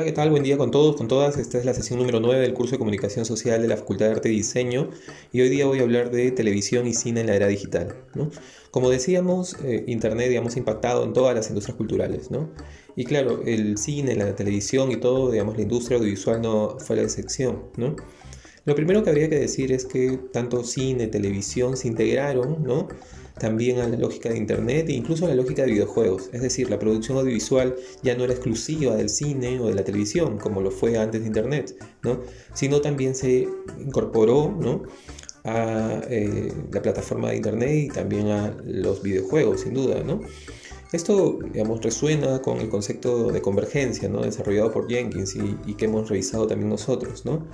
[0.00, 0.30] Hola, ¿qué tal?
[0.30, 1.36] Buen día con todos, con todas.
[1.36, 4.12] Esta es la sesión número 9 del curso de Comunicación Social de la Facultad de
[4.12, 4.88] Arte y Diseño
[5.30, 7.94] y hoy día voy a hablar de televisión y cine en la era digital.
[8.70, 12.30] Como decíamos, eh, Internet digamos, ha impactado en todas las industrias culturales.
[12.30, 12.48] ¿no?
[12.96, 17.02] Y claro, el cine, la televisión y todo, digamos, la industria audiovisual no fue la
[17.02, 17.64] excepción.
[17.76, 17.94] ¿no?
[18.64, 22.88] Lo primero que habría que decir es que tanto cine, televisión se integraron, ¿no?
[23.40, 26.28] También a la lógica de Internet e incluso a la lógica de videojuegos.
[26.32, 30.38] Es decir, la producción audiovisual ya no era exclusiva del cine o de la televisión,
[30.38, 32.20] como lo fue antes de Internet, ¿no?
[32.52, 33.48] sino también se
[33.80, 34.82] incorporó ¿no?
[35.44, 40.02] a eh, la plataforma de Internet y también a los videojuegos, sin duda.
[40.04, 40.20] ¿no?
[40.92, 44.22] Esto, digamos, resuena con el concepto de convergencia, ¿no?
[44.22, 47.46] Desarrollado por Jenkins y, y que hemos revisado también nosotros, ¿no?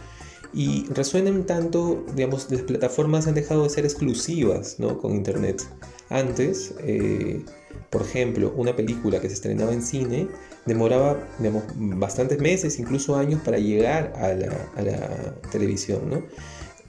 [0.56, 4.96] Y resuenan tanto, digamos, las plataformas han dejado de ser exclusivas ¿no?
[4.96, 5.62] con Internet.
[6.08, 7.44] Antes, eh,
[7.90, 10.28] por ejemplo, una película que se estrenaba en cine
[10.64, 16.08] demoraba digamos, bastantes meses, incluso años, para llegar a la, a la televisión.
[16.08, 16.22] ¿no?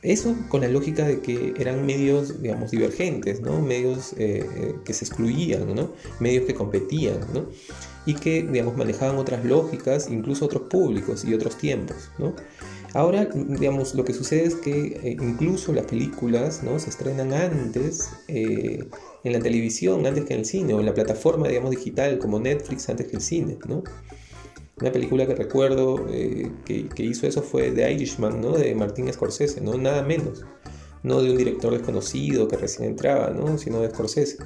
[0.01, 3.59] Eso con la lógica de que eran medios, digamos, divergentes, ¿no?
[3.61, 5.91] Medios eh, eh, que se excluían, ¿no?
[6.19, 7.47] Medios que competían, ¿no?
[8.05, 12.35] Y que, digamos, manejaban otras lógicas, incluso otros públicos y otros tiempos, ¿no?
[12.93, 16.79] Ahora, digamos, lo que sucede es que eh, incluso las películas ¿no?
[16.79, 18.87] se estrenan antes eh,
[19.23, 22.39] en la televisión, antes que en el cine, o en la plataforma, digamos, digital como
[22.39, 23.83] Netflix antes que el cine, ¿no?
[24.79, 28.51] Una película que recuerdo eh, que, hizo eso fue The Irishman, ¿no?
[28.51, 29.75] De Martin Scorsese, ¿no?
[29.77, 30.45] Nada menos.
[31.03, 33.57] No de un director desconocido que recién entraba, ¿no?
[33.57, 34.37] Sino de Scorsese.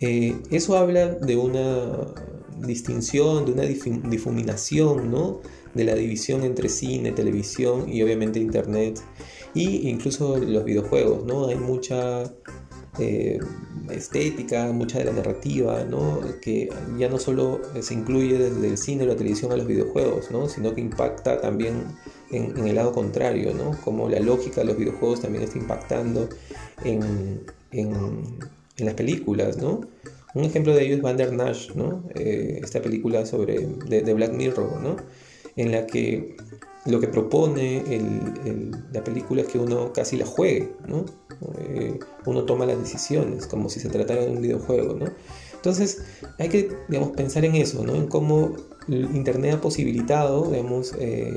[0.00, 2.14] eso habla de una
[2.60, 5.40] distinción, de una difuminación, ¿no?
[5.74, 9.00] De la división entre cine, televisión y obviamente internet
[9.54, 11.48] y incluso los videojuegos, ¿no?
[11.48, 12.24] Hay mucha
[12.98, 13.38] eh,
[13.90, 16.20] estética, mucha de la narrativa, ¿no?
[16.40, 20.30] Que ya no solo se incluye desde el cine o la televisión a los videojuegos,
[20.30, 20.48] ¿no?
[20.48, 21.84] Sino que impacta también
[22.30, 23.78] en, el lado contrario, ¿no?
[23.84, 26.28] Como la lógica de los videojuegos también está impactando
[26.84, 27.46] en,
[28.78, 29.80] las películas, ¿no?
[30.34, 32.04] Un ejemplo de ello es Bandersnatch, ¿no?
[32.14, 34.96] Eh, esta película sobre de, Black Mirror, ¿no?
[35.58, 36.36] En la que
[36.86, 37.82] lo que propone
[38.92, 41.04] la película es que uno casi la juegue, ¿no?
[41.58, 45.06] Eh, uno toma las decisiones como si se tratara de un videojuego, ¿no?
[45.54, 46.02] Entonces
[46.38, 47.94] hay que, digamos, pensar en eso, ¿no?
[47.96, 51.36] En cómo Internet ha posibilitado, digamos, eh,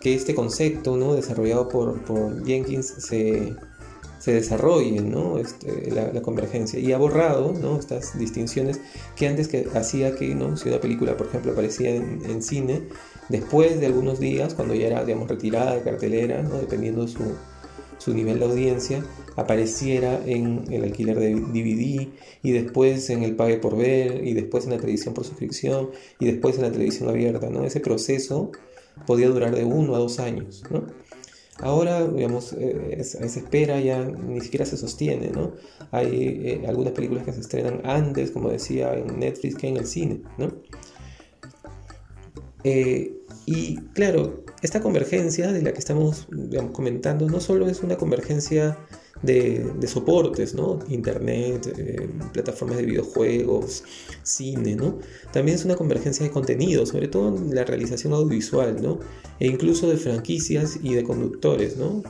[0.00, 1.14] que este concepto, ¿no?
[1.14, 3.54] Desarrollado por, por Jenkins se,
[4.24, 5.36] se desarrolle ¿no?
[5.36, 7.78] Este, la, convergencia y ha borrado ¿no?
[7.78, 8.80] estas distinciones
[9.16, 10.56] que antes que hacía que ¿no?
[10.56, 12.84] si una película por ejemplo aparecía en, cine
[13.28, 16.56] después de algunos días cuando ya era digamos retirada de cartelera ¿no?
[16.56, 17.34] dependiendo su,
[17.98, 19.04] su nivel de audiencia
[19.36, 22.08] apareciera en el alquiler de DVD
[22.42, 26.24] y después en el pague por ver y después en la televisión por suscripción y
[26.24, 27.66] después en la televisión abierta ¿no?
[27.66, 28.52] ese proceso
[29.06, 30.86] podía durar de uno a dos años ¿no?
[31.60, 35.52] Ahora, digamos, eh, esa, espera ya ni siquiera se sostiene, ¿no?
[35.92, 39.86] Hay eh, algunas películas que se estrenan antes, como decía, en Netflix que en el
[39.86, 40.52] cine, ¿no?
[42.64, 43.12] Eh,
[43.46, 46.26] y claro, esta convergencia de la que estamos
[46.72, 48.78] comentando no solo es una convergencia
[49.22, 50.80] de, soportes, ¿no?
[50.88, 53.84] Internet, eh, plataformas de videojuegos,
[54.22, 54.98] cine, ¿no?
[55.32, 58.98] También es una convergencia de contenido, sobre todo en la realización audiovisual, ¿no?
[59.40, 62.02] E incluso de franquicias y de conductores, ¿no?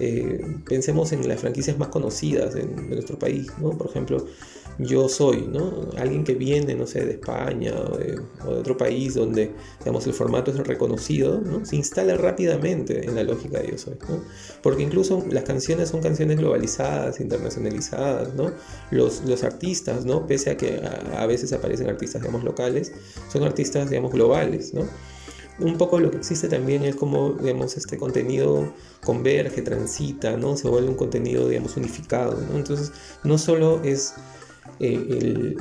[0.00, 3.70] Eh, pensemos en las franquicias más conocidas de, nuestro país, ¿no?
[3.70, 4.26] Por ejemplo,
[4.78, 5.90] Yo Soy, ¿no?
[5.96, 10.52] Alguien que viene, no sé, de España o de, otro país donde, digamos, el formato
[10.52, 11.64] es reconocido, ¿no?
[11.64, 14.22] Se instala rápidamente en la lógica de Yo Soy, ¿no?
[14.62, 18.52] Porque incluso las canciones son canciones globalizadas, internacionalizadas, ¿no?
[18.92, 20.26] Los, los artistas, ¿no?
[20.26, 20.80] Pese a que
[21.16, 22.92] a, veces aparecen artistas, digamos, locales,
[23.32, 24.86] son artistas, digamos, globales, ¿no?
[25.60, 28.72] un poco lo que existe también es como, digamos, este contenido
[29.04, 30.56] converge, transita, ¿no?
[30.56, 32.56] Se vuelve un contenido, digamos, unificado, ¿no?
[32.56, 32.92] Entonces,
[33.24, 34.14] no solo es
[34.80, 35.54] eh,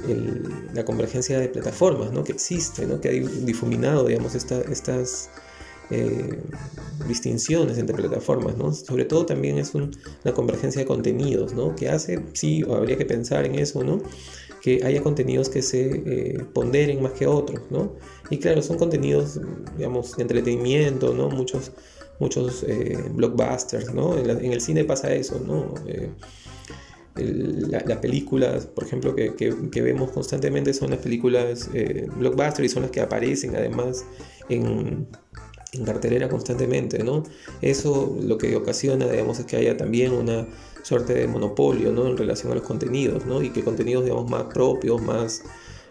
[0.73, 2.23] la convergencia de plataformas, ¿no?
[2.23, 2.99] Que existe, ¿no?
[3.01, 5.29] Que ha difuminado, digamos, estas
[5.89, 6.39] eh,
[7.07, 8.73] distinciones entre plataformas, ¿no?
[8.73, 11.75] Sobre todo también es una convergencia de contenidos, ¿no?
[11.75, 14.01] Que hace, sí, habría que pensar en eso, ¿no?
[14.61, 17.93] que haya contenidos que se eh, ponderen más que otros, ¿no?
[18.29, 19.39] Y claro, son contenidos,
[19.77, 21.29] digamos, de entretenimiento, ¿no?
[21.29, 21.71] Muchos,
[22.19, 24.17] muchos eh, blockbusters, ¿no?
[24.17, 25.73] En, el cine pasa eso, ¿no?
[25.87, 26.09] Eh,
[27.17, 31.69] las películas, por ejemplo, que, que, vemos constantemente son las películas
[32.17, 34.05] blockbusters y son las que aparecen además
[34.49, 35.07] en,
[35.73, 37.23] en cartelera constantemente, ¿no?
[37.61, 40.47] Eso lo que ocasiona, digamos, es que haya también una
[40.83, 42.07] suerte de monopolio, ¿no?
[42.07, 43.41] En relación a los contenidos, ¿no?
[43.41, 45.43] Y que contenidos, digamos, más propios, más,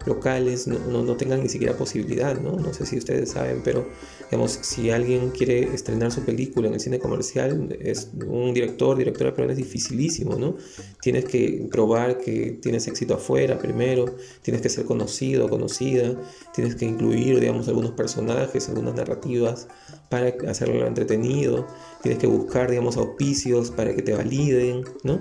[0.07, 2.53] locales no, no, tengan ni siquiera posibilidad, ¿no?
[2.53, 3.87] No sé si ustedes saben, pero
[4.31, 9.35] digamos, si alguien quiere estrenar su película en el cine comercial, es un director, directora
[9.35, 10.57] pero es dificilísimo, ¿no?
[11.01, 16.17] Tienes que probar que tienes éxito afuera primero, tienes que ser conocido, conocida,
[16.55, 19.69] tienes que incluir, digamos, algunos personajes, algunas narrativas
[20.09, 21.67] para hacerlo entretenido,
[22.03, 25.21] tienes que buscar, digamos, auspicios para que te validen, ¿no?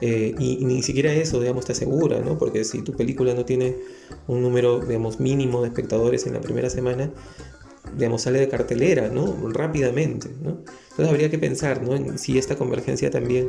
[0.00, 2.38] Eh, y, ni siquiera eso, digamos, te asegura, ¿no?
[2.38, 3.76] Porque si tu película no tiene
[4.26, 7.10] un número, digamos, mínimo de espectadores en la primera semana,
[7.96, 9.48] digamos, sale de cartelera, ¿no?
[9.50, 10.28] Rápidamente.
[10.28, 11.94] Entonces habría que pensar, ¿no?
[11.94, 13.48] En si esta convergencia también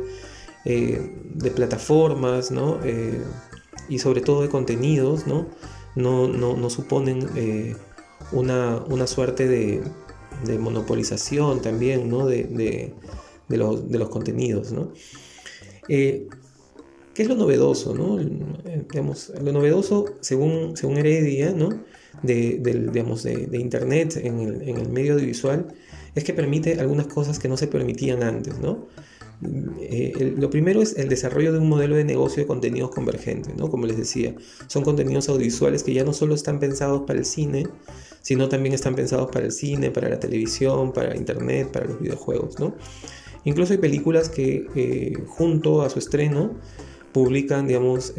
[0.64, 2.78] eh, de plataformas, ¿no?
[2.82, 3.22] Eh,
[3.88, 5.48] y sobre todo de contenidos, ¿no?
[5.96, 7.26] No, no, no suponen
[8.30, 9.82] una, una, suerte de,
[10.44, 12.26] de, monopolización también, ¿no?
[12.26, 12.94] De, de,
[13.48, 14.92] de los, los, contenidos, ¿no?
[17.18, 17.94] ¿Qué es lo novedoso?
[17.94, 18.20] ¿no?
[18.20, 21.70] Eh, digamos, lo novedoso, según, según Heredia, ¿no?
[22.22, 22.60] de,
[22.92, 25.66] digamos, de, Internet en el, en el, medio audiovisual,
[26.14, 28.60] es que permite algunas cosas que no se permitían antes.
[28.60, 28.86] ¿no?
[29.80, 33.68] Eh, lo primero es el desarrollo de un modelo de negocio de contenidos convergentes, ¿no?
[33.68, 34.36] como les decía.
[34.68, 37.66] Son contenidos audiovisuales que ya no solo están pensados para el cine,
[38.22, 42.60] sino también están pensados para el cine, para la televisión, para Internet, para los videojuegos.
[42.60, 42.76] ¿no?
[43.42, 46.54] Incluso hay películas que eh, junto a su estreno
[47.12, 48.14] publican, digamos,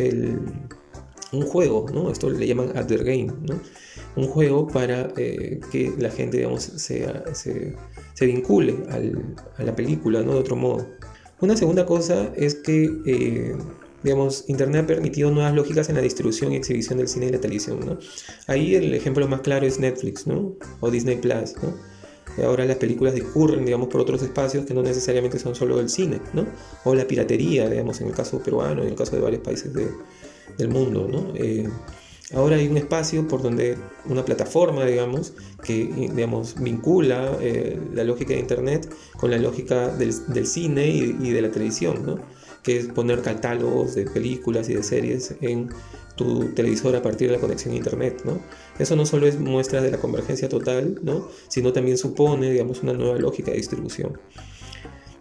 [1.31, 2.11] un juego, ¿no?
[2.11, 3.59] Esto le llaman At Game, ¿no?
[4.15, 8.75] Un juego para eh, que la gente, digamos, se, se, vincule
[9.57, 10.33] a la película, ¿no?
[10.33, 10.87] De otro modo.
[11.41, 13.55] Una segunda cosa es que, eh,
[14.03, 17.39] digamos, Internet ha permitido nuevas lógicas en la distribución y exhibición del cine y la
[17.39, 17.97] televisión, ¿no?
[18.47, 20.55] Ahí el ejemplo más claro es Netflix, ¿no?
[20.79, 21.88] O Disney Plus, ¿no?
[22.43, 26.19] Ahora las películas discurren, digamos, por otros espacios que no necesariamente son solo el cine,
[26.33, 26.45] ¿no?
[26.83, 30.69] O la piratería, digamos, en el caso peruano, en el caso de varios países del
[30.69, 31.33] mundo, ¿no?
[31.35, 31.67] Eh,
[32.33, 35.33] ahora hay un espacio por donde una plataforma, digamos,
[35.63, 40.13] que, digamos, vincula eh, la lógica de Internet con la lógica del,
[40.45, 42.19] cine y, y, de la televisión, ¿no?
[42.63, 45.69] Que es poner catálogos de películas y de series en
[46.15, 48.41] tu televisor a partir de la conexión a internet, ¿no?
[48.77, 51.29] Eso no solo es muestra de la convergencia total, ¿no?
[51.47, 54.19] Sino también supone, digamos, una nueva lógica de distribución.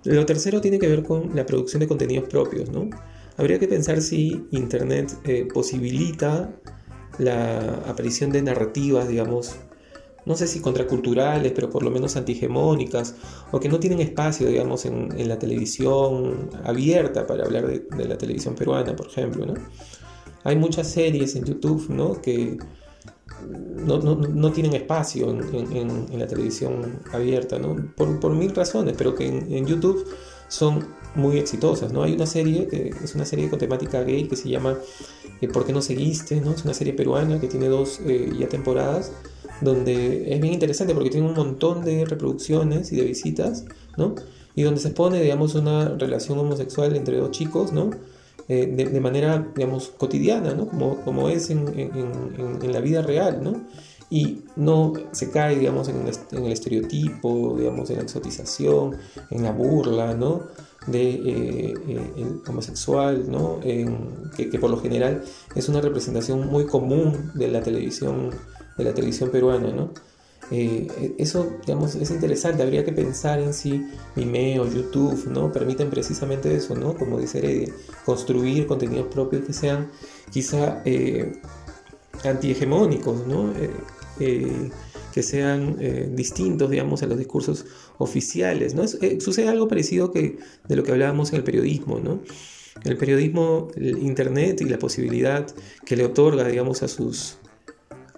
[0.05, 2.90] Lo tercero tiene que ver con la producción de contenidos propios, ¿no?
[3.37, 6.52] Habría que pensar si internet eh, posibilita
[7.19, 9.56] la aparición de narrativas, digamos,
[10.28, 13.14] no sé si contraculturales, pero por lo menos antihegemónicas,
[13.50, 18.54] o que no tienen espacio, digamos, en, la televisión abierta para hablar de, la televisión
[18.54, 19.54] peruana, por ejemplo, ¿no?
[20.44, 22.20] Hay muchas series en YouTube ¿no?
[22.20, 22.58] que
[23.86, 25.76] no, no, no tienen espacio en,
[26.12, 27.76] en, la televisión abierta, ¿no?
[27.96, 30.06] por, por mil razones, pero que en, YouTube
[30.48, 31.92] son muy exitosas.
[31.92, 32.02] ¿no?
[32.02, 34.76] Hay una serie que es una serie con temática gay que se llama
[35.40, 36.40] eh, ¿Por qué no seguiste?
[36.40, 36.52] ¿no?
[36.52, 39.12] Es una serie peruana que tiene dos eh, ya temporadas
[39.60, 43.64] donde es bien interesante porque tiene un montón de reproducciones y de visitas,
[43.96, 44.14] ¿no?
[44.55, 47.90] Y donde se expone, digamos, una relación homosexual entre dos chicos, ¿no?
[48.49, 50.69] Eh, de, manera, digamos, cotidiana, ¿no?
[50.69, 53.60] Como, como es en, en, en, la vida real, ¿no?
[54.08, 55.96] Y no se cae, digamos, en,
[56.44, 58.96] el estereotipo, digamos, en la exotización,
[59.31, 60.44] en la burla, ¿no?
[60.87, 63.61] De eh, eh, el homosexual, ¿no?
[63.61, 65.22] que, que por lo general
[65.54, 68.30] es una representación muy común de la televisión,
[68.78, 69.92] de la televisión peruana, ¿no?
[70.50, 72.62] Eh, eso, digamos, es interesante.
[72.62, 73.85] Habría que pensar en si
[74.16, 75.52] Vimeo, YouTube, ¿no?
[75.52, 76.94] Permiten precisamente eso, ¿no?
[76.97, 79.90] Como dice Heredia, construir contenidos propios que sean
[80.32, 81.40] quizá eh,
[82.25, 83.52] antihegemónicos, ¿no?
[84.20, 84.70] Eh,
[85.12, 85.76] que sean
[86.14, 87.66] distintos, digamos, a los discursos
[87.99, 88.87] oficiales, ¿no?
[88.87, 92.20] sucede algo parecido que de lo que hablábamos en el periodismo, ¿no?
[92.85, 95.47] El periodismo, el Internet y la posibilidad
[95.85, 97.38] que le otorga, digamos, a sus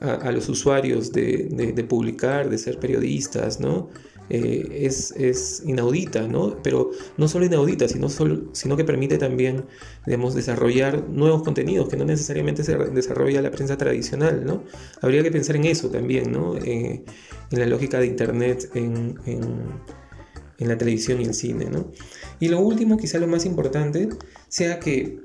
[0.01, 3.89] a, los usuarios de, publicar, de ser periodistas, ¿no?
[4.31, 6.57] Eh, es, inaudita, ¿no?
[6.63, 9.65] Pero no solo inaudita, sino, que permite también,
[10.07, 14.65] digamos, desarrollar nuevos contenidos que no necesariamente se desarrolla la prensa tradicional, ¿no?
[15.03, 16.57] Habría que pensar en eso también, ¿no?
[16.57, 17.05] Eh,
[17.51, 21.91] en la lógica de Internet, en, en la televisión y el cine, ¿no?
[22.39, 24.09] Y lo último, quizá lo más importante,
[24.49, 25.21] sea que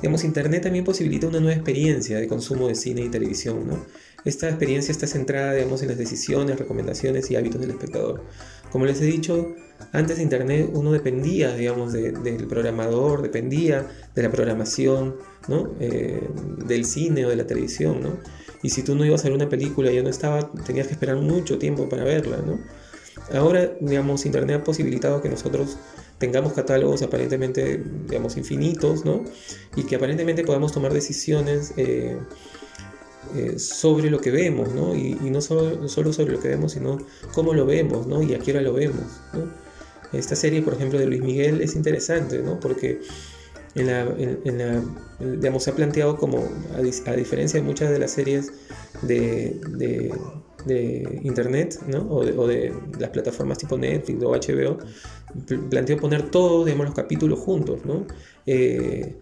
[0.00, 3.84] Digamos, Internet también posibilita una nueva experiencia de consumo de cine y televisión, ¿no?
[4.24, 8.22] Esta experiencia está centrada, digamos, en las decisiones, recomendaciones y hábitos del espectador.
[8.70, 9.54] Como les he dicho,
[9.92, 15.16] antes de Internet uno dependía, digamos, del programador, dependía de la programación,
[15.48, 15.74] ¿no?
[15.80, 16.20] Eh,
[16.66, 18.18] del cine o de la televisión, ¿no?
[18.62, 21.16] Y si tú no ibas a ver una película ya no estaba, tenías que esperar
[21.16, 22.58] mucho tiempo para verla, ¿no?
[23.32, 25.76] Ahora, digamos, Internet ha posibilitado que nosotros
[26.18, 29.24] tengamos catálogos aparentemente, digamos, infinitos, ¿no?
[29.76, 32.16] Y que aparentemente podamos tomar decisiones, eh,
[33.34, 34.94] eh, sobre lo que vemos, ¿no?
[34.94, 36.98] Y, no solo, sobre lo que vemos, sino
[37.34, 38.22] cómo lo vemos, ¿no?
[38.22, 39.04] Y a qué hora lo vemos,
[39.34, 39.52] ¿no?
[40.12, 42.58] Esta serie, por ejemplo, de Luis Miguel es interesante, ¿no?
[42.58, 43.00] Porque
[43.74, 46.42] digamos, se ha planteado como,
[46.74, 48.52] a, diferencia de muchas de las series
[49.02, 49.60] de,
[50.66, 52.06] de Internet, ¿no?
[52.10, 54.78] O de, o de, las plataformas tipo Netflix o HBO,
[55.70, 58.06] planteó poner todos, digamos, los capítulos juntos, ¿no?
[58.46, 59.16] Eh,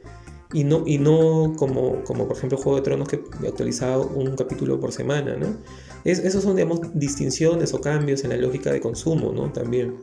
[0.52, 4.78] y no, y no como, como por ejemplo Juego de Tronos que actualizaba un capítulo
[4.78, 5.56] por semana, ¿no?
[6.04, 9.52] Es, esos son, digamos, distinciones o cambios en la lógica de consumo, ¿no?
[9.52, 9.96] También.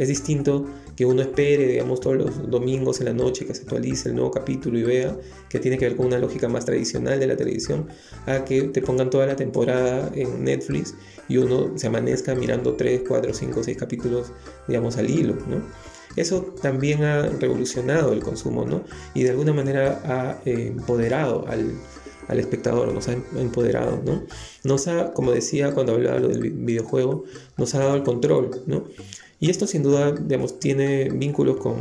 [0.00, 0.64] Es distinto
[0.96, 4.30] que uno espere, digamos, todos los domingos en la noche que se actualice el nuevo
[4.30, 5.14] capítulo y vea
[5.50, 7.86] que tiene que ver con una lógica más tradicional de la televisión,
[8.24, 10.94] a que te pongan toda la temporada en Netflix
[11.28, 14.32] y uno se amanezca mirando 3, 4, 5, 6 capítulos,
[14.66, 15.62] digamos, al hilo, ¿no?
[16.16, 18.84] Eso también ha revolucionado el consumo, ¿no?
[19.12, 21.74] Y de alguna manera ha eh, empoderado al,
[22.30, 24.22] al espectador, nos ha empoderado, ¿no?
[24.64, 27.24] Nos ha, como decía cuando hablaba del videojuego,
[27.58, 28.84] nos ha dado el control, ¿no?
[29.40, 31.78] Y esto sin duda, digamos, tiene vínculos con,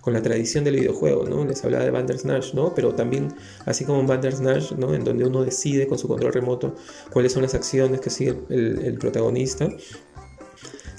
[0.00, 1.44] con la tradición del videojuego, ¿no?
[1.44, 2.74] Les hablaba de Bandersnatch, ¿no?
[2.74, 3.28] Pero también,
[3.66, 4.94] así como en Bandersnatch, ¿no?
[4.94, 6.74] En donde uno decide con su control remoto
[7.12, 9.68] cuáles son las acciones que sigue el, protagonista,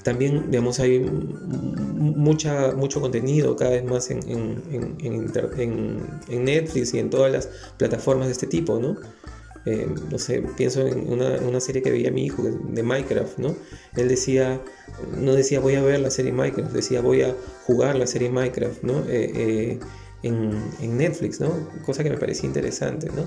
[0.02, 5.32] también, digamos, hay mucha, mucho contenido cada vez más en, en, en,
[6.28, 8.96] en, Netflix y en todas las plataformas de este tipo, ¿no?
[9.66, 13.54] Eh, no sé, pienso en una, una, serie que veía mi hijo de Minecraft, ¿no?
[13.94, 14.58] Él decía,
[15.18, 17.34] no decía voy a ver la serie Minecraft, decía voy a
[17.66, 19.00] jugar la serie Minecraft, ¿no?
[19.00, 19.78] Eh, eh,
[20.22, 21.68] en, en, Netflix, ¿no?
[21.84, 23.26] Cosa que me parecía interesante, ¿no?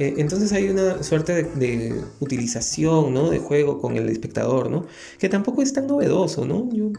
[0.00, 3.28] Eh, entonces hay una suerte de, utilización, ¿no?
[3.28, 4.86] De juego con el espectador, ¿no?
[5.18, 6.70] Que tampoco es tan novedoso, ¿no?
[6.72, 6.90] Yo,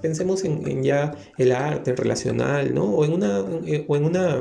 [0.00, 2.84] pensemos en, ya el arte relacional, ¿no?
[2.84, 4.38] O en una, o en una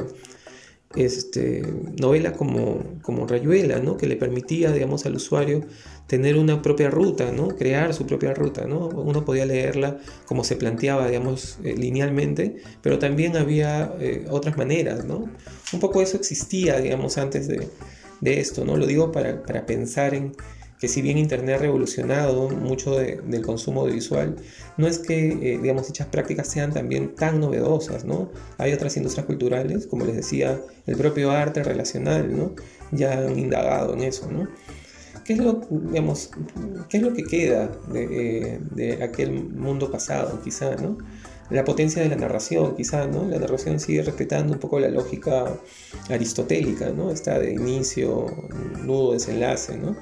[0.95, 1.63] este,
[1.99, 3.97] novela como, como Rayuela, ¿no?
[3.97, 5.61] Que le permitía, digamos, al usuario
[6.07, 7.49] tener una propia ruta, ¿no?
[7.49, 8.89] Crear su propia ruta, ¿no?
[8.89, 13.95] Uno podía leerla como se planteaba, digamos, eh, linealmente, pero también había
[14.29, 15.29] otras maneras, ¿no?
[15.71, 17.67] Un poco eso existía, digamos, antes de,
[18.23, 18.77] de esto, ¿no?
[18.77, 20.33] Lo digo para, pensar en
[20.83, 24.35] que si bien Internet ha revolucionado mucho del consumo audiovisual,
[24.75, 28.29] no es que, eh, digamos, dichas prácticas sean también tan novedosas, ¿no?
[28.57, 32.53] Hay otras industrias culturales, como les decía, el propio arte relacional, ¿no?
[32.91, 34.49] Ya han indagado en eso, ¿no?
[35.23, 36.31] ¿Qué es lo, digamos,
[36.89, 40.97] qué es lo que queda de, eh, de aquel mundo pasado, quizá, ¿no?
[41.49, 43.25] la potencia de la narración, quizá, ¿no?
[43.27, 45.45] La narración sigue respetando un poco la lógica
[46.09, 47.11] aristotélica, ¿no?
[47.11, 48.25] Está de inicio,
[48.81, 49.95] nudo, desenlace, ¿no?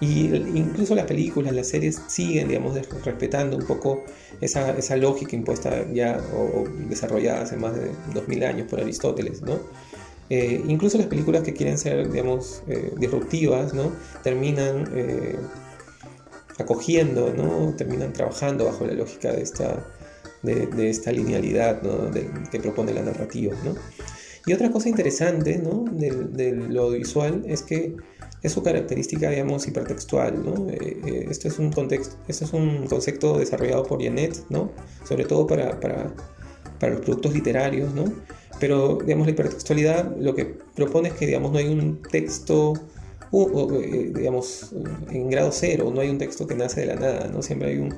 [0.00, 4.04] Y incluso las películas, las series siguen, digamos, respetando un poco
[4.40, 9.60] esa, esa lógica impuesta ya o, desarrollada hace más de 2000 años por Aristóteles, ¿no?
[10.30, 13.92] Eh, incluso las películas que quieren ser, digamos, eh, disruptivas, ¿no?
[14.22, 15.36] Terminan eh,
[16.58, 17.74] acogiendo, ¿no?
[17.76, 19.84] Terminan trabajando bajo la lógica de esta
[20.42, 21.82] de, esta linealidad
[22.50, 23.54] que propone la narrativa.
[24.46, 25.84] Y otra cosa interesante ¿no?
[25.90, 27.96] del, lo audiovisual es que
[28.42, 30.70] es su característica, digamos, hipertextual, ¿no?
[30.70, 34.70] Eh, eh, esto, es un contexto, esto es un concepto desarrollado por Janet, ¿no?
[35.06, 36.12] Sobre todo para, para,
[36.78, 38.04] para, los productos literarios, ¿no?
[38.58, 42.74] Pero, digamos, la hipertextualidad lo que propone es que, digamos, no hay un texto,
[43.30, 43.78] uh,
[44.14, 44.72] digamos,
[45.10, 47.42] en grado cero, no hay un texto que nace de la nada, ¿no?
[47.42, 47.94] Siempre hay un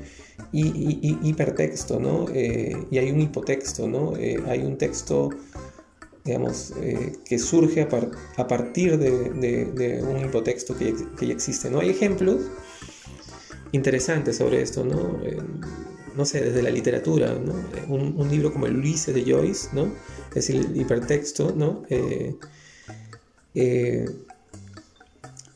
[0.53, 2.27] y, hipertexto, ¿no?
[2.35, 4.17] Eh, y hay un hipotexto, ¿no?
[4.17, 5.31] Eh, hay un texto,
[6.25, 11.81] digamos, eh, que surge a, partir de, un hipotexto que, ya existe, ¿no?
[11.81, 12.43] Hay ejemplos
[13.73, 15.21] interesantes sobre esto, ¿no?
[16.15, 17.55] no sé, desde la literatura, ¿no?
[17.89, 19.93] Un, libro como el Ulises de Joyce, ¿no?
[20.35, 21.83] Es el hipertexto, ¿no?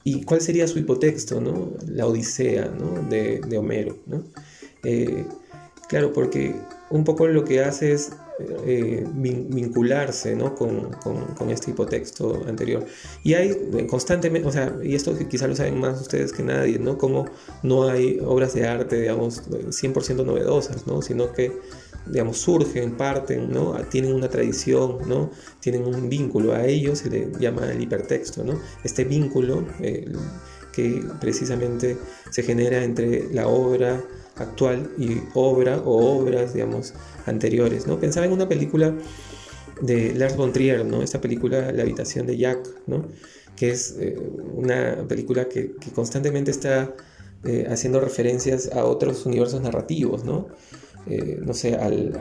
[0.06, 1.72] ¿Y cuál sería su hipotexto, ¿no?
[1.88, 3.02] La Odisea, ¿no?
[3.10, 4.22] De, Homero, ¿no?
[4.84, 5.26] Eh,
[5.88, 6.54] claro, porque
[6.90, 10.54] un poco lo que hace es eh, vincularse ¿no?
[10.54, 10.90] con,
[11.34, 12.84] con, este hipotexto anterior.
[13.22, 16.78] Y hay eh, constantemente, o sea, y esto quizá lo saben más ustedes que nadie,
[16.78, 16.98] ¿no?
[16.98, 17.26] Como
[17.62, 21.00] no hay obras de arte, digamos, 100% novedosas, ¿no?
[21.00, 21.50] Sino que,
[22.06, 23.72] digamos, surgen, parten, ¿no?
[23.88, 25.30] Tienen una tradición, ¿no?
[25.60, 26.52] Tienen un vínculo.
[26.52, 28.60] A ellos se le llama el hipertexto, ¿no?
[28.84, 29.64] Este vínculo
[30.72, 31.96] que precisamente
[32.28, 34.04] se genera entre la obra,
[34.36, 36.94] actual y obra o obras, digamos,
[37.26, 37.98] anteriores, ¿no?
[37.98, 38.94] Pensaba en una película
[39.80, 41.02] de Lars von Trier, ¿no?
[41.02, 43.06] Esta película La habitación de Jack, ¿no?
[43.56, 44.16] Que es eh,
[44.54, 46.94] una película que, constantemente está
[47.44, 50.48] eh, haciendo referencias a otros universos narrativos, ¿no?
[51.06, 52.12] eh, no sé, al,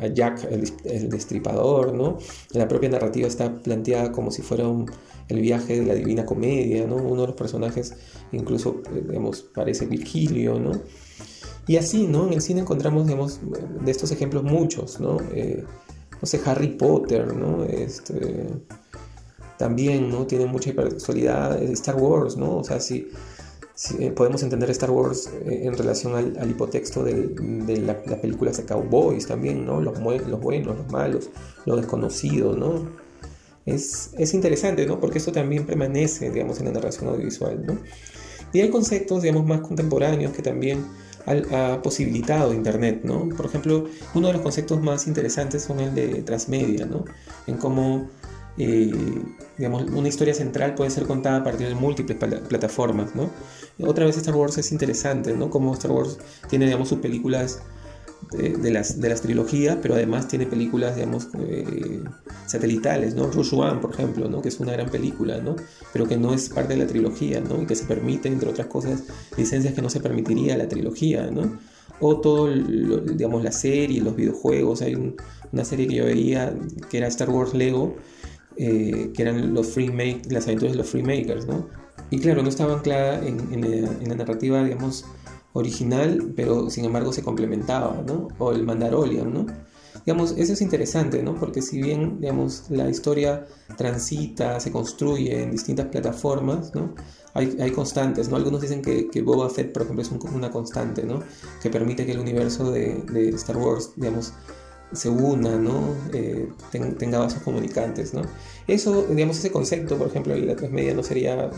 [0.00, 2.18] a, Jack el, destripador, ¿no?
[2.52, 4.64] La propia narrativa está planteada como si fuera
[5.28, 6.96] el viaje de la Divina Comedia, ¿no?
[6.96, 7.94] Uno de los personajes
[8.32, 10.72] incluso, digamos, parece Virgilio, ¿no?
[11.70, 12.26] Y así, ¿no?
[12.26, 13.38] En el cine encontramos, digamos,
[13.80, 15.18] de estos ejemplos muchos, ¿no?
[15.32, 15.62] Eh,
[16.20, 17.64] no sé, Harry Potter, ¿no?
[17.64, 18.48] Este,
[19.56, 20.26] también, ¿no?
[20.26, 21.62] Tiene mucha hipersexualidad.
[21.62, 22.56] Star Wars, ¿no?
[22.56, 23.06] O sea, si
[24.00, 29.28] eh, podemos entender Star Wars eh, en relación al, hipotexto de las películas de cowboys
[29.28, 29.80] también, ¿no?
[29.80, 31.30] Los, los, buenos, los malos,
[31.66, 32.88] lo desconocido, ¿no?
[33.64, 34.98] Es, es, interesante, ¿no?
[34.98, 37.78] Porque esto también permanece, digamos, en la narración audiovisual, ¿no?
[38.52, 40.84] Y hay conceptos, digamos, más contemporáneos que también
[41.26, 43.28] ha, posibilitado Internet, ¿no?
[43.28, 47.04] Por ejemplo, uno de los conceptos más interesantes son el de transmedia, ¿no?
[47.46, 48.08] En cómo
[48.58, 48.92] eh,
[49.56, 53.30] digamos, una historia central puede ser contada a partir de múltiples plataformas, ¿no?
[53.86, 55.50] Otra vez Star Wars es interesante, ¿no?
[55.50, 57.62] Como Star Wars tiene, digamos, sus películas
[58.32, 62.02] de, las, de las trilogías, pero además tiene películas, digamos, eh,
[62.46, 63.30] satelitales, ¿no?
[63.30, 64.40] Rush One, por ejemplo, ¿no?
[64.40, 65.56] Que es una gran película, ¿no?
[65.92, 67.62] Pero que no es parte de la trilogía, ¿no?
[67.62, 69.04] Y que se permite, entre otras cosas,
[69.36, 71.58] licencias que no se permitiría la trilogía, ¿no?
[71.98, 74.82] O todo, digamos, la serie, los videojuegos.
[74.82, 75.14] Hay
[75.52, 76.54] una serie que yo veía
[76.88, 77.96] que era Star Wars Lego,
[78.56, 79.90] eh, que eran los free
[80.28, 81.68] las aventuras de los Freemakers, ¿no?
[82.10, 85.04] Y claro, no estaba anclada en, en, la, narrativa, digamos,
[85.52, 88.28] original, pero sin embargo se complementaba, ¿no?
[88.38, 89.46] O el Mandarolian, ¿no?
[90.06, 91.34] Digamos, eso es interesante, ¿no?
[91.34, 96.94] Porque si bien, digamos, la historia transita, se construye en distintas plataformas, ¿no?
[97.34, 98.36] Hay, constantes, ¿no?
[98.36, 101.22] Algunos dicen que, que, Boba Fett, por ejemplo, es una constante, ¿no?
[101.62, 104.32] Que permite que el universo de, de Star Wars, digamos,
[104.92, 105.94] se una, ¿no?
[106.12, 106.48] Eh,
[106.98, 108.22] tenga vasos comunicantes, ¿no?
[108.66, 111.50] Eso, digamos, ese concepto, por ejemplo, de la transmedia no sería...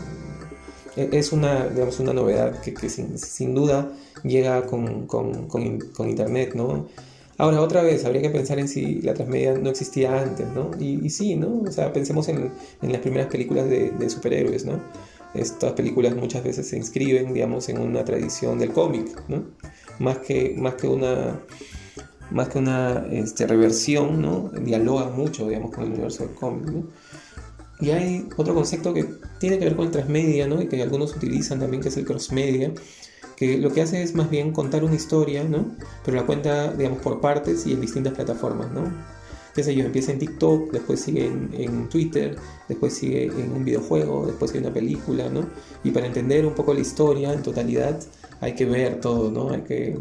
[0.95, 3.91] Eh, es una, digamos, una novedad que, que sin, sin, duda
[4.23, 6.87] llega con, con, con, Internet, ¿no?
[7.37, 10.71] Ahora, otra vez, habría que pensar en si la transmedia no existía antes, ¿no?
[10.79, 11.63] Y, y sí, ¿no?
[11.67, 14.79] O sea, pensemos en, en las primeras películas de, superhéroes, ¿no?
[15.33, 19.45] Estas películas muchas veces se inscriben, digamos, en una tradición del cómic, ¿no?
[19.99, 21.39] Más que, más que una
[22.31, 24.49] más que una este, reversión, ¿no?
[24.49, 26.67] dialogan mucho, digamos, con el universo del cómic.
[27.83, 29.05] Y hay otro concepto que
[29.39, 30.61] tiene que ver con el transmedia, ¿no?
[30.61, 32.71] y que algunos utilizan también, que es el crossmedia,
[33.35, 35.75] que lo que hace es más bien contar una historia, ¿no?
[36.05, 38.71] pero la cuenta, digamos, por partes y en distintas plataformas.
[38.71, 38.89] ¿no?
[39.53, 42.37] sé yo, empieza en TikTok, después sigue en, Twitter,
[42.69, 45.45] después sigue en un videojuego, después sigue una película, ¿no?
[45.83, 47.99] Y para entender un poco la historia en totalidad
[48.41, 49.51] hay que ver todo, ¿no?
[49.51, 49.99] Hay que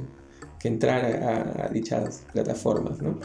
[0.62, 3.02] que entrar a, dichas plataformas.
[3.02, 3.18] ¿no?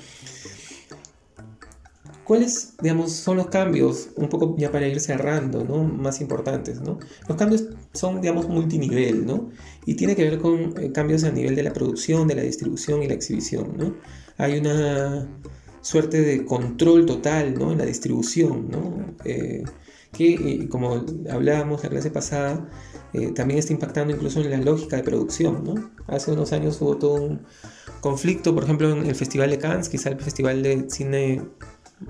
[2.27, 5.85] ¿Cuáles, digamos, son los cambios, un poco ya para ir cerrando, ¿no?
[5.85, 6.81] más importantes?
[6.81, 6.99] ¿no?
[7.25, 7.63] Los cambios
[7.93, 9.49] son, digamos, multinivel, ¿no?
[9.85, 13.01] Y tiene que ver con eh, cambios a nivel de la producción, de la distribución
[13.01, 13.95] y la exhibición, ¿no?
[14.37, 15.25] Hay una
[15.79, 17.71] suerte de control total, ¿no?
[17.71, 19.15] En la distribución, ¿no?
[19.23, 19.63] Eh,
[20.11, 22.69] que, como hablábamos la clase pasada,
[23.13, 25.63] eh, también está impactando incluso en la lógica de producción.
[25.63, 25.91] ¿no?
[26.07, 27.41] Hace unos años hubo todo un
[28.01, 31.41] conflicto, por ejemplo, en el Festival de Cannes, quizá el festival de cine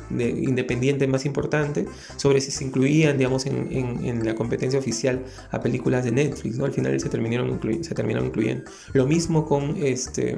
[0.10, 1.86] independiente más importante,
[2.18, 6.66] sobre si se incluían, digamos, en, en, la competencia oficial a películas de Netflix, ¿no?
[6.66, 8.70] Al final se terminaron, se terminaron incluyendo.
[8.94, 10.38] Lo mismo con, este,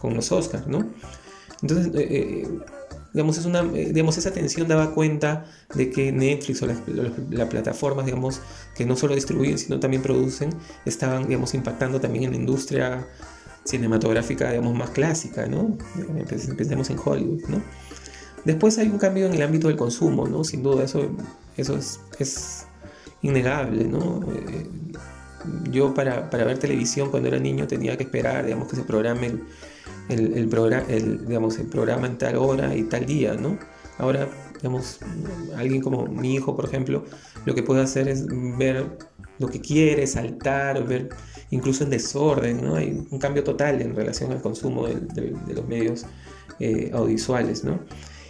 [0.00, 0.90] con los Oscars, ¿no?
[1.62, 2.48] Entonces, eh,
[3.12, 8.06] digamos, es una, eh, digamos, esa tensión daba cuenta de que Netflix o las, plataformas,
[8.06, 8.40] digamos,
[8.74, 10.50] que no solo distribuyen, sino también producen,
[10.84, 13.06] estaban, digamos, impactando también en la industria
[13.64, 15.76] cinematográfica, digamos, más clásica, ¿no?
[16.28, 17.62] Pensemos en Hollywood, ¿no?
[18.46, 20.44] Después hay un cambio en el ámbito del consumo, ¿no?
[20.44, 21.10] Sin duda, eso,
[21.56, 21.78] eso
[22.18, 22.66] es,
[23.22, 24.20] innegable, ¿no?
[24.32, 24.68] Eh,
[25.70, 29.26] yo para, para, ver televisión cuando era niño tenía que esperar, digamos, que se programe
[29.26, 29.42] el
[30.08, 33.58] el, programa, el, digamos, el programa en tal hora y tal día, ¿no?
[33.98, 35.00] Ahora, digamos,
[35.56, 37.04] alguien como mi hijo, por ejemplo,
[37.44, 38.26] lo que puede hacer es
[38.58, 38.98] ver
[39.38, 41.08] lo que quiere, saltar, ver
[41.50, 42.76] incluso en desorden, ¿no?
[42.76, 46.06] Hay un cambio total en relación al consumo de, los medios
[46.60, 47.80] eh, audiovisuales, ¿no?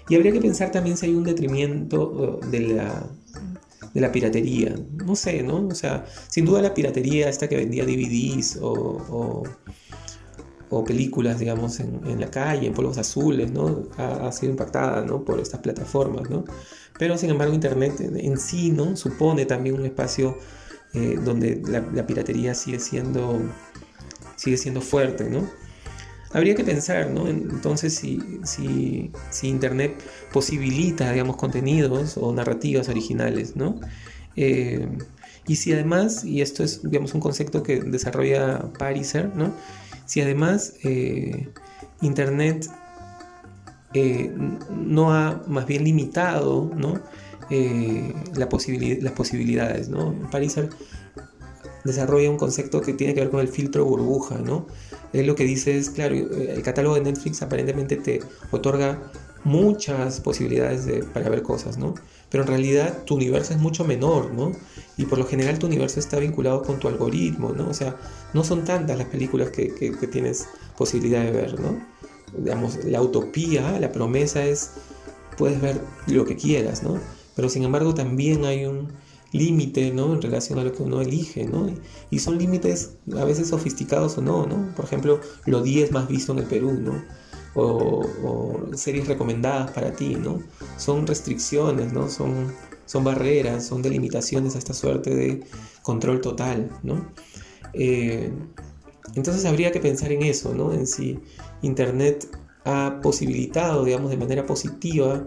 [0.09, 3.07] Y habría que pensar también si hay un detrimento de la,
[3.93, 4.75] de la piratería.
[5.05, 5.67] No sé, ¿no?
[5.67, 9.43] O sea, sin duda la piratería, esta que vendía DVDs o
[10.69, 13.85] o películas, digamos, en, la calle, en polvos azules, ¿no?
[13.97, 15.25] Ha, sido impactada, ¿no?
[15.25, 16.45] Por estas plataformas, ¿no?
[16.99, 18.97] Pero, sin embargo, Internet en sí, ¿no?
[18.97, 20.37] Supone también un espacio
[20.95, 23.41] eh, donde la, piratería sigue siendo,
[24.35, 25.49] sigue siendo fuerte, ¿no?
[26.37, 27.29] Habría que pensar, ¿no?
[27.29, 29.95] Entonces, si, si, si Internet
[30.35, 33.81] posibilita, digamos, contenidos o narrativas originales, ¿no?
[34.37, 34.87] Eh,
[35.47, 39.55] y si además, y esto es, digamos, un concepto que desarrolla Pariser, ¿no?
[40.05, 41.49] si además eh,
[42.03, 42.69] Internet
[43.95, 44.31] eh,
[44.71, 47.01] no ha más bien limitado ¿no?
[47.49, 48.49] La
[49.01, 49.89] las posibilidades.
[49.89, 50.15] ¿no?
[50.31, 50.69] Pariser
[51.85, 54.37] desarrolla un concepto que tiene que ver con el filtro burbuja.
[54.37, 54.67] ¿no?
[55.25, 59.11] Lo que dice es, claro, el catálogo de Netflix aparentemente te otorga
[59.45, 61.95] muchas posibilidades para ver cosas, ¿no?
[62.31, 64.51] Pero en realidad tu universo es mucho menor, ¿no?
[64.97, 67.69] Y por lo general tu universo está vinculado con tu algoritmo, ¿no?
[67.69, 67.97] O sea,
[68.35, 69.69] no son tantas las películas que,
[70.11, 71.81] tienes posibilidad de ver, ¿no?
[72.37, 74.73] Digamos, la utopía, la promesa es,
[75.39, 76.99] puedes ver lo que quieras, ¿no?
[77.37, 78.89] Pero sin embargo también hay un
[79.39, 80.15] límite, ¿no?
[80.15, 81.69] En relación a lo que uno elige, ¿no?
[82.11, 84.75] Y son límites a veces sofisticados o no, ¿no?
[84.75, 87.03] Por ejemplo, lo 10 más visto en el Perú, ¿no?
[87.57, 90.43] o, series recomendadas para ti, ¿no?
[90.77, 92.09] Son restricciones, ¿no?
[92.09, 92.53] Son,
[92.85, 95.45] son barreras, son delimitaciones a esta suerte de
[95.83, 97.11] control total, ¿no?
[97.73, 98.31] Eh,
[99.15, 100.73] entonces habría que pensar en eso, ¿no?
[100.73, 101.19] En si
[101.63, 102.29] Internet
[102.67, 105.25] ha posibilitado, digamos, de manera positiva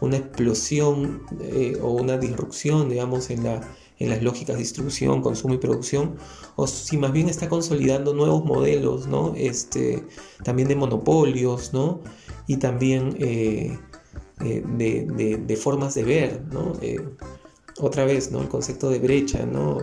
[0.00, 3.60] una explosión eh, o una disrupción, digamos, en la
[3.98, 6.16] en las lógicas de distribución, consumo y producción,
[6.56, 9.34] o si más bien está consolidando nuevos modelos, ¿no?
[9.36, 10.04] Este,
[10.42, 12.00] también de monopolios, ¿no?
[12.48, 13.78] Y también eh,
[14.40, 16.72] eh, de, formas de ver, ¿no?
[17.78, 18.40] Otra vez, ¿no?
[18.40, 19.78] El concepto de brecha, ¿no?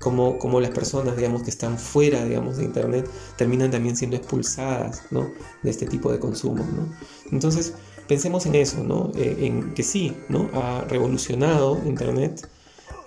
[0.00, 5.02] Como, como, las personas, digamos, que están fuera, digamos, de Internet, terminan también siendo expulsadas,
[5.10, 5.30] ¿no?
[5.62, 6.90] De este tipo de consumo, ¿no?
[7.30, 7.74] Entonces,
[8.10, 9.12] pensemos en eso, ¿no?
[9.14, 10.50] en que sí, ¿no?
[10.52, 12.48] Ha revolucionado Internet,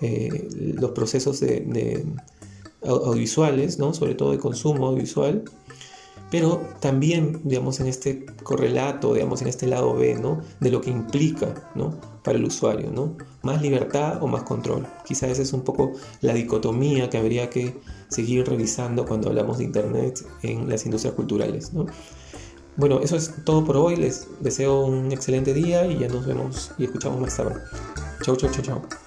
[0.00, 2.06] eh, los procesos de,
[2.82, 3.92] audiovisuales, ¿no?
[3.92, 5.44] sobre todo de consumo audiovisual,
[6.30, 10.40] pero también, digamos, en este correlato, digamos, en este lado B, ¿no?
[10.60, 11.98] De lo que implica, ¿no?
[12.24, 13.16] Para el usuario, ¿no?
[13.42, 14.86] Más libertad o más control.
[15.04, 19.64] Quizá esa es un poco la dicotomía que habría que seguir revisando cuando hablamos de
[19.64, 21.86] Internet en las industrias culturales, ¿no?
[22.76, 23.96] Bueno, eso es todo por hoy.
[23.96, 27.60] Les deseo un excelente día y ya nos vemos y escuchamos más tarde.
[28.22, 29.03] Chau, chau, chau, chau.